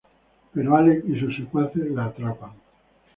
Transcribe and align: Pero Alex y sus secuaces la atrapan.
Pero 0.51 0.75
Alex 0.75 1.07
y 1.09 1.19
sus 1.19 1.35
secuaces 1.37 1.91
la 1.91 2.05
atrapan. 2.05 2.53